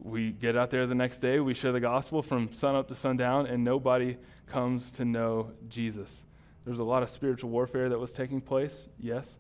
[0.07, 2.95] we get out there the next day, we share the gospel from sun up to
[2.95, 4.17] sundown, and nobody
[4.47, 6.23] comes to know Jesus.
[6.65, 9.37] There's a lot of spiritual warfare that was taking place, yes,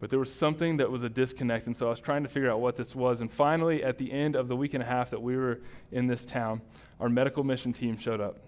[0.00, 2.50] But there was something that was a disconnect, and so I was trying to figure
[2.50, 3.20] out what this was.
[3.20, 5.60] And finally, at the end of the week and a half that we were
[5.92, 6.60] in this town,
[7.00, 8.38] our medical mission team showed up.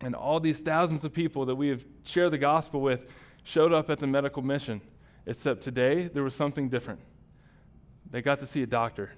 [0.00, 3.06] And all these thousands of people that we have shared the gospel with
[3.44, 4.80] showed up at the medical mission.
[5.26, 7.00] Except today, there was something different.
[8.10, 9.12] They got to see a doctor.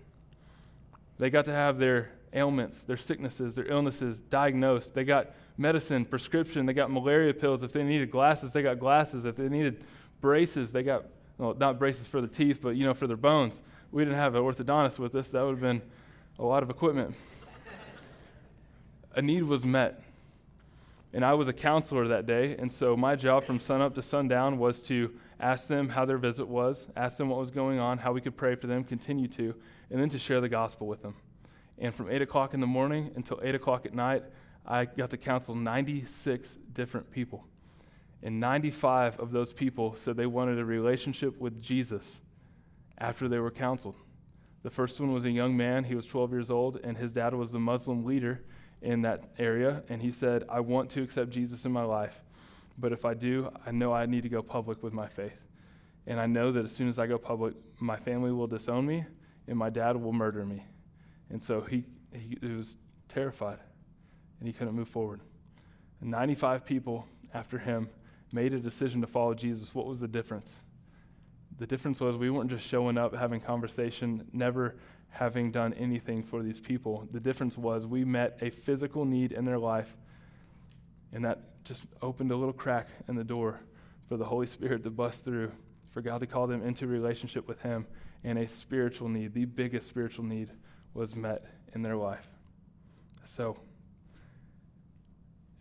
[1.21, 4.95] They got to have their ailments, their sicknesses, their illnesses diagnosed.
[4.95, 6.65] They got medicine, prescription.
[6.65, 7.63] They got malaria pills.
[7.63, 9.27] If they needed glasses, they got glasses.
[9.27, 9.85] If they needed
[10.23, 11.05] braces, they got,
[11.37, 13.61] well, not braces for the teeth, but, you know, for their bones.
[13.93, 15.29] We didn't have an orthodontist with us.
[15.31, 15.83] That would have been
[16.39, 17.15] a lot of equipment.
[19.15, 20.03] a need was met.
[21.13, 24.59] And I was a counselor that day, and so my job from sunup to sundown
[24.59, 28.13] was to ask them how their visit was, ask them what was going on, how
[28.13, 29.55] we could pray for them, continue to,
[29.91, 31.15] and then to share the gospel with them.
[31.79, 34.23] And from 8 o'clock in the morning until 8 o'clock at night,
[34.67, 37.47] I got to counsel 96 different people.
[38.23, 42.05] And 95 of those people said they wanted a relationship with Jesus
[42.99, 43.97] after they were counseled.
[44.63, 47.35] The first one was a young man, he was 12 years old, and his dad
[47.35, 48.43] was the Muslim leader
[48.83, 52.23] in that area, and he said, I want to accept Jesus in my life,
[52.79, 55.39] but if I do, I know I need to go public with my faith.
[56.07, 59.07] And I know that as soon as I go public, my family will disown me
[59.51, 60.65] and my dad will murder me.
[61.29, 61.85] And so he,
[62.15, 62.77] he, he was
[63.09, 63.59] terrified
[64.39, 65.21] and he couldn't move forward.
[66.01, 67.89] And 95 people after him
[68.33, 69.75] made a decision to follow Jesus.
[69.75, 70.51] What was the difference?
[71.59, 74.77] The difference was we weren't just showing up, having conversation, never
[75.09, 77.09] having done anything for these people.
[77.11, 79.97] The difference was we met a physical need in their life,
[81.13, 83.59] and that just opened a little crack in the door
[84.09, 85.51] for the Holy Spirit to bust through,
[85.91, 87.85] for God to call them into relationship with Him,
[88.25, 90.51] and a spiritual need, the biggest spiritual need,
[90.95, 92.29] was met in their life.
[93.25, 93.57] So,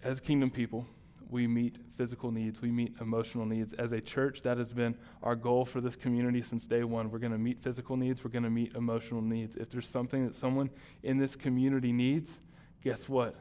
[0.04, 0.86] as kingdom people,
[1.30, 3.74] we meet physical needs, we meet emotional needs.
[3.74, 7.12] As a church, that has been our goal for this community since day one.
[7.12, 9.56] We're going to meet physical needs, we're going to meet emotional needs.
[9.56, 10.70] If there's something that someone
[11.04, 12.40] in this community needs,
[12.84, 13.36] guess what?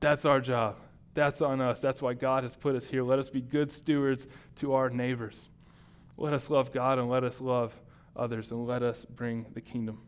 [0.00, 0.76] That's our job.
[1.14, 1.80] That's on us.
[1.80, 3.02] That's why God has put us here.
[3.02, 5.40] Let us be good stewards to our neighbors.
[6.18, 7.78] Let us love God and let us love
[8.16, 10.00] others and let us bring the kingdom.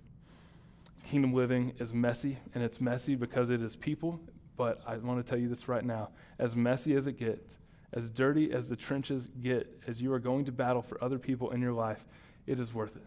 [1.08, 4.20] Kingdom living is messy, and it's messy because it is people,
[4.56, 6.10] but I want to tell you this right now.
[6.38, 7.56] As messy as it gets,
[7.92, 11.50] as dirty as the trenches get, as you are going to battle for other people
[11.50, 12.04] in your life,
[12.46, 13.06] it is worth it.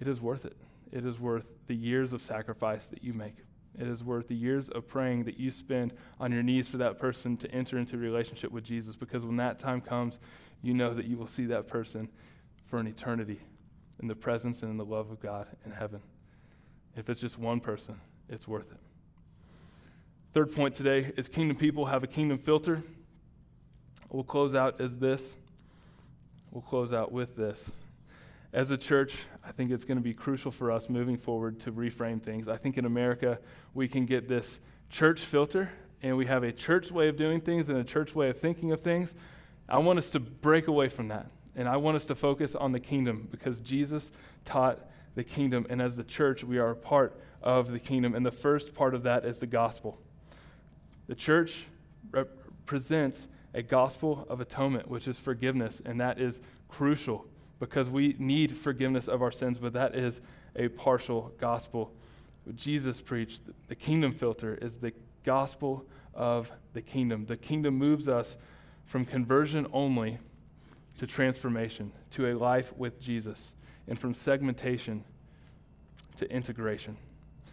[0.00, 0.56] It is worth it.
[0.92, 3.36] It is worth the years of sacrifice that you make.
[3.78, 6.98] It is worth the years of praying that you spend on your knees for that
[6.98, 10.18] person to enter into relationship with Jesus because when that time comes,
[10.62, 12.08] you know that you will see that person
[12.66, 13.40] for an eternity
[14.00, 16.00] in the presence and in the love of God in heaven.
[16.96, 18.78] If it's just one person, it's worth it.
[20.32, 22.82] Third point today is kingdom people have a kingdom filter.
[24.10, 25.34] We'll close out as this.
[26.50, 27.70] We'll close out with this.
[28.52, 31.72] As a church, I think it's going to be crucial for us moving forward to
[31.72, 32.48] reframe things.
[32.48, 33.38] I think in America,
[33.74, 35.70] we can get this church filter,
[36.02, 38.72] and we have a church way of doing things and a church way of thinking
[38.72, 39.14] of things.
[39.68, 41.26] I want us to break away from that,
[41.56, 44.10] and I want us to focus on the kingdom because Jesus
[44.44, 44.78] taught
[45.14, 48.30] the kingdom, and as the church, we are a part of the kingdom, and the
[48.30, 49.98] first part of that is the gospel.
[51.08, 51.64] The church
[52.10, 56.38] represents a gospel of atonement, which is forgiveness, and that is
[56.68, 57.26] crucial
[57.58, 60.20] because we need forgiveness of our sins, but that is
[60.54, 61.92] a partial gospel.
[62.54, 64.92] Jesus preached the kingdom filter is the
[65.24, 67.26] gospel of the kingdom.
[67.26, 68.36] The kingdom moves us
[68.84, 70.18] from conversion only
[70.98, 73.54] to transformation, to a life with Jesus,
[73.88, 75.04] and from segmentation
[76.16, 76.96] to integration.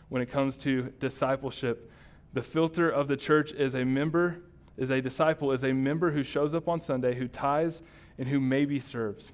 [0.10, 1.92] When it comes to discipleship,
[2.34, 4.38] the filter of the church is a member,
[4.78, 7.82] is a disciple, is a member who shows up on Sunday, who tithes,
[8.18, 9.32] and who maybe serves.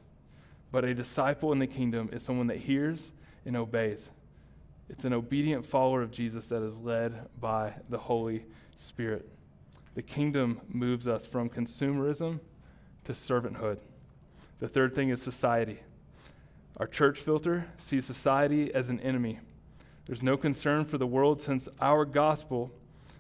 [0.72, 3.12] But a disciple in the kingdom is someone that hears
[3.46, 4.10] and obeys.
[4.90, 8.46] It's an obedient follower of Jesus that is led by the Holy
[8.76, 9.30] Spirit.
[9.96, 12.40] The kingdom moves us from consumerism
[13.06, 13.80] to servanthood.
[14.60, 15.80] The third thing is society.
[16.78, 19.40] Our church filter sees society as an enemy.
[20.06, 22.72] There's no concern for the world since our gospel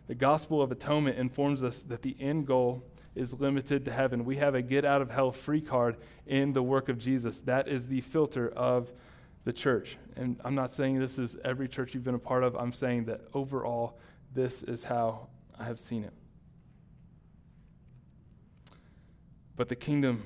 [0.09, 4.25] the gospel of atonement informs us that the end goal is limited to heaven.
[4.25, 7.41] We have a get out of hell free card in the work of Jesus.
[7.41, 8.91] That is the filter of
[9.45, 9.99] the church.
[10.15, 13.05] And I'm not saying this is every church you've been a part of, I'm saying
[13.05, 13.99] that overall,
[14.33, 15.27] this is how
[15.59, 16.13] I have seen it.
[19.55, 20.23] But the kingdom,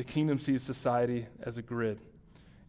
[0.00, 2.00] the kingdom sees society as a grid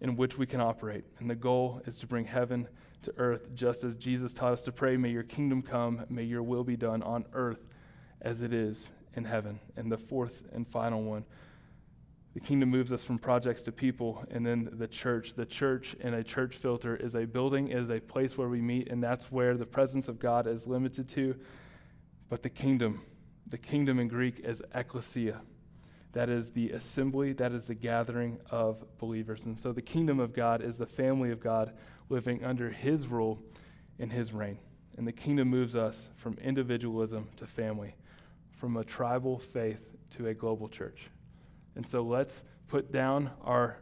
[0.02, 1.06] in which we can operate.
[1.18, 2.68] And the goal is to bring heaven
[3.04, 6.44] to earth, just as Jesus taught us to pray, May your kingdom come, may your
[6.44, 7.70] will be done on earth
[8.22, 9.62] as it is in heaven.
[9.78, 11.24] And the fourth and final one
[12.34, 15.34] The kingdom moves us from projects to people, and then the church.
[15.34, 18.90] The church in a church filter is a building, is a place where we meet,
[18.90, 21.38] and that's where the presence of God is limited to.
[22.28, 23.04] But the kingdom,
[23.48, 25.40] the kingdom in Greek is ecclesia.
[26.14, 29.46] That is the assembly, that is the gathering of believers.
[29.46, 31.74] And so the kingdom of God is the family of God
[32.10, 33.42] living under his rule
[33.98, 34.58] and his reign.
[34.98, 37.96] And the kingdom moves us from individualism to family,
[38.58, 39.80] from a tribal faith
[40.18, 41.10] to a global church.
[41.76, 43.78] And so let's put down our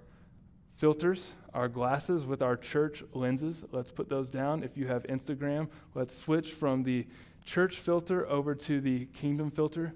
[0.78, 3.64] filters, our glasses with our church lenses.
[3.72, 4.64] Let's put those down.
[4.64, 7.08] If you have Instagram, let's switch from the
[7.44, 9.94] church filter over to the kingdom filter.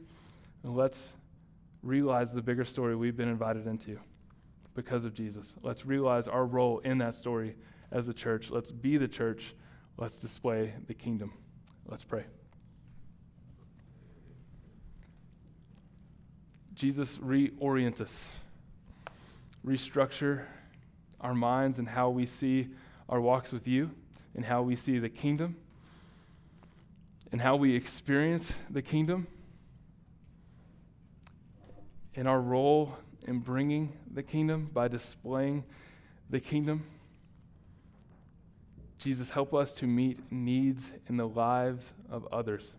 [0.63, 1.13] And let's
[1.83, 3.99] realize the bigger story we've been invited into
[4.73, 5.53] because of Jesus.
[5.61, 7.55] Let's realize our role in that story
[7.91, 8.49] as a church.
[8.49, 9.53] Let's be the church.
[9.97, 11.33] Let's display the kingdom.
[11.87, 12.23] Let's pray.
[16.73, 18.17] Jesus, reorient us,
[19.65, 20.41] restructure
[21.21, 22.69] our minds and how we see
[23.07, 23.91] our walks with you,
[24.35, 25.55] and how we see the kingdom,
[27.31, 29.27] and how we experience the kingdom,
[32.15, 32.95] and our role
[33.27, 35.63] in bringing the kingdom by displaying
[36.29, 36.85] the kingdom.
[38.99, 42.73] Jesus, help us to meet needs in the lives of others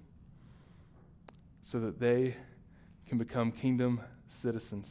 [1.62, 2.36] so that they
[3.08, 4.88] can become kingdom citizens.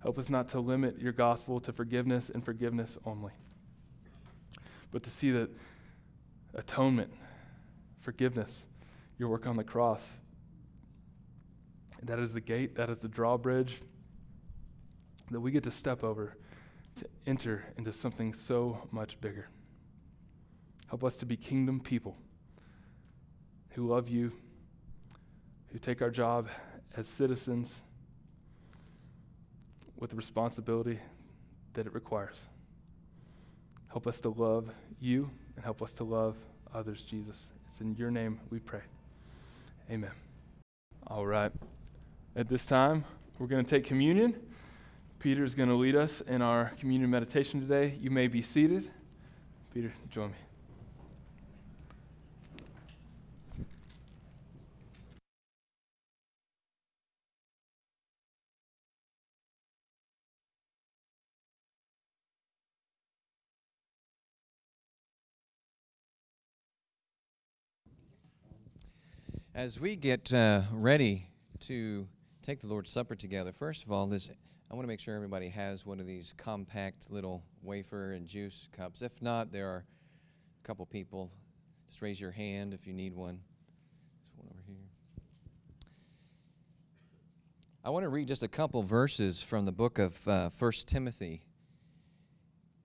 [0.00, 3.32] Help us not to limit your gospel to forgiveness and forgiveness only,
[4.90, 5.48] but to see that
[6.54, 7.12] atonement,
[8.00, 8.64] forgiveness,
[9.18, 10.02] your work on the cross,
[12.04, 13.80] that is the gate, that is the drawbridge
[15.30, 16.36] that we get to step over
[16.96, 19.48] to enter into something so much bigger.
[20.88, 22.16] Help us to be kingdom people
[23.70, 24.32] who love you,
[25.72, 26.48] who take our job
[26.96, 27.74] as citizens
[29.98, 31.00] with the responsibility
[31.72, 32.36] that it requires.
[33.88, 36.36] Help us to love you and help us to love
[36.72, 37.40] others, Jesus.
[37.70, 38.82] It's in your name we pray.
[39.90, 40.10] Amen.
[41.06, 41.52] All right.
[42.36, 43.04] At this time,
[43.38, 44.34] we're going to take communion.
[45.20, 47.96] Peter is going to lead us in our communion meditation today.
[48.00, 48.90] You may be seated.
[49.72, 50.36] Peter, join me.
[69.54, 71.28] As we get uh, ready
[71.60, 72.08] to
[72.44, 74.30] take the Lord's Supper together, first of all, this
[74.70, 78.68] I want to make sure everybody has one of these compact little wafer and juice
[78.72, 79.02] cups.
[79.02, 79.84] If not, there are
[80.62, 81.30] a couple people.
[81.88, 83.40] Just raise your hand if you need one.
[84.26, 84.76] There's one over here.
[87.82, 91.42] I want to read just a couple verses from the book of uh, 1 Timothy.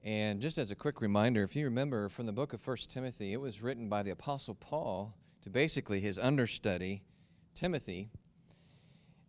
[0.04, 3.34] And just as a quick reminder, if you remember from the book of 1 Timothy,
[3.34, 7.04] it was written by the Apostle Paul to basically his understudy,
[7.54, 8.10] Timothy.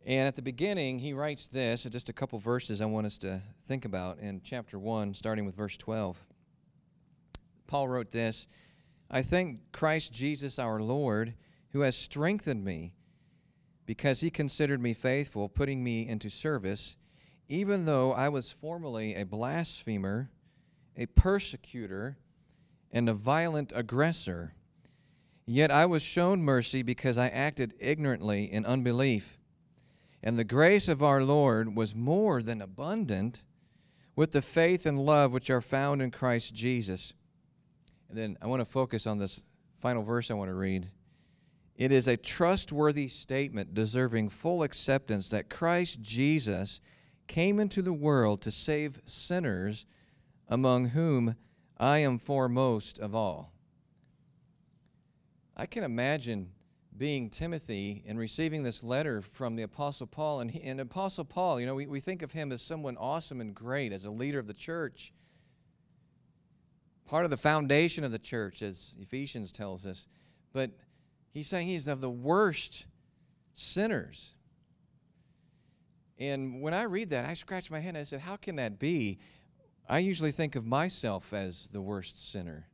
[0.06, 3.42] And at the beginning, he writes this, just a couple verses I want us to
[3.64, 6.18] think about in chapter 1, starting with verse 12.
[7.66, 8.48] Paul wrote this
[9.10, 11.34] I thank Christ Jesus our Lord,
[11.72, 12.94] who has strengthened me,
[13.84, 16.96] because he considered me faithful, putting me into service,
[17.48, 20.30] even though I was formerly a blasphemer,
[20.96, 22.16] a persecutor,
[22.90, 24.54] and a violent aggressor.
[25.44, 29.39] Yet I was shown mercy because I acted ignorantly in unbelief.
[30.22, 33.42] And the grace of our Lord was more than abundant
[34.16, 37.14] with the faith and love which are found in Christ Jesus.
[38.08, 39.44] And then I want to focus on this
[39.78, 40.88] final verse I want to read.
[41.76, 46.80] It is a trustworthy statement deserving full acceptance that Christ Jesus
[47.26, 49.86] came into the world to save sinners,
[50.48, 51.36] among whom
[51.78, 53.54] I am foremost of all.
[55.56, 56.50] I can imagine
[57.00, 60.40] being Timothy and receiving this letter from the Apostle Paul.
[60.40, 63.40] And, he, and Apostle Paul, you know, we, we think of him as someone awesome
[63.40, 65.14] and great, as a leader of the church,
[67.06, 70.08] part of the foundation of the church, as Ephesians tells us.
[70.52, 70.72] But
[71.32, 72.84] he's saying he's of the worst
[73.54, 74.34] sinners.
[76.18, 78.78] And when I read that, I scratch my head and I said, How can that
[78.78, 79.20] be?
[79.88, 82.68] I usually think of myself as the worst sinner.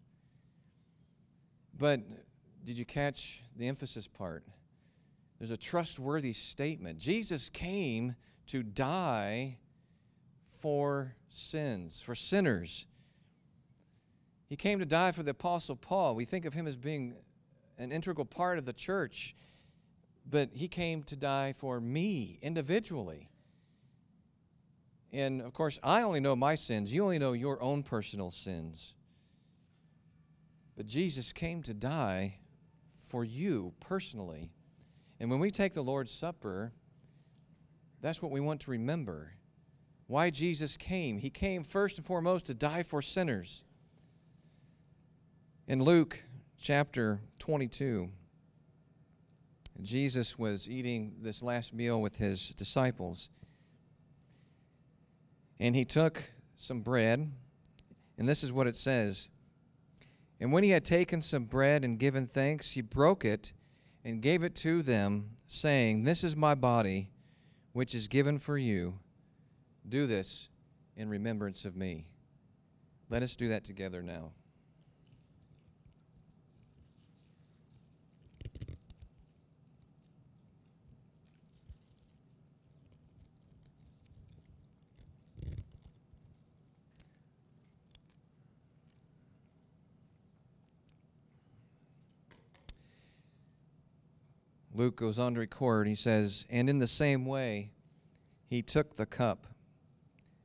[1.79, 2.01] But
[2.67, 4.43] did you catch the emphasis part?
[5.39, 6.99] There's a trustworthy statement.
[6.99, 8.17] Jesus came
[8.49, 9.59] to die
[10.61, 12.89] for sins, for sinners.
[14.49, 16.17] He came to die for the Apostle Paul.
[16.17, 17.15] We think of him as being
[17.79, 19.37] an integral part of the church,
[20.29, 23.31] but he came to die for me individually.
[25.13, 26.93] And of course, I only know my sins.
[26.93, 28.95] You only know your own personal sins.
[30.77, 32.39] But Jesus came to die
[33.07, 34.51] for you personally.
[35.19, 36.73] And when we take the Lord's Supper,
[38.01, 39.33] that's what we want to remember.
[40.07, 41.19] Why Jesus came.
[41.19, 43.65] He came first and foremost to die for sinners.
[45.67, 46.23] In Luke
[46.61, 48.11] chapter 22,
[49.83, 53.31] Jesus was eating this last meal with his disciples.
[55.59, 56.23] And he took
[56.55, 57.33] some bread,
[58.19, 59.29] and this is what it says.
[60.41, 63.53] And when he had taken some bread and given thanks, he broke it
[64.05, 67.11] and gave it to them, saying, This is my body,
[67.73, 68.99] which is given for you.
[69.89, 70.49] Do this
[70.97, 72.07] in remembrance of me.
[73.09, 74.33] Let us do that together now.
[94.77, 97.71] Luke goes on to record, he says, And in the same way,
[98.47, 99.47] he took the cup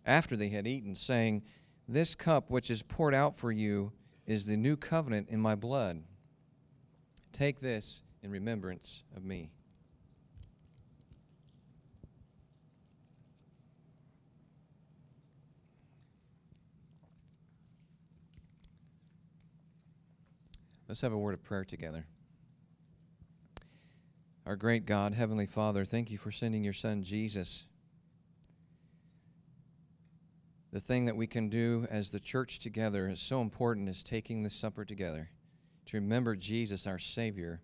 [0.06, 1.44] after they had eaten, saying,
[1.86, 3.92] This cup which is poured out for you
[4.26, 6.04] is the new covenant in my blood.
[7.34, 9.52] Take this in remembrance of me.
[20.88, 22.06] Let's have a word of prayer together.
[24.46, 27.68] Our great God, Heavenly Father, thank you for sending your Son Jesus.
[30.74, 34.42] The thing that we can do as the church together is so important is taking
[34.42, 35.30] this supper together
[35.86, 37.62] to remember Jesus, our Savior.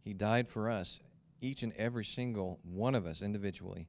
[0.00, 0.98] He died for us,
[1.40, 3.86] each and every single one of us individually,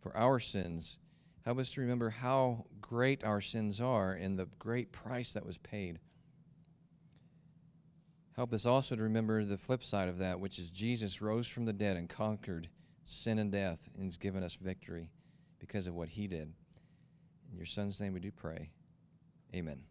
[0.00, 0.98] for our sins.
[1.44, 5.58] Help us to remember how great our sins are and the great price that was
[5.58, 5.98] paid.
[8.40, 11.66] Help us also to remember the flip side of that, which is Jesus rose from
[11.66, 12.70] the dead and conquered
[13.04, 15.10] sin and death, and He's given us victory
[15.58, 16.54] because of what He did.
[17.52, 18.70] In your Son's name we do pray.
[19.54, 19.82] Amen.